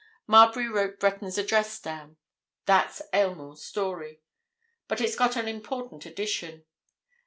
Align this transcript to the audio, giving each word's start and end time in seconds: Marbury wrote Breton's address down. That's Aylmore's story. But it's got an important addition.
Marbury 0.25 0.67
wrote 0.67 0.99
Breton's 0.99 1.37
address 1.37 1.79
down. 1.79 2.17
That's 2.65 3.03
Aylmore's 3.13 3.63
story. 3.63 4.23
But 4.87 4.99
it's 4.99 5.15
got 5.15 5.35
an 5.35 5.47
important 5.47 6.07
addition. 6.07 6.65